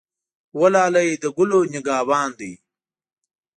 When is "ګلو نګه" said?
1.37-1.97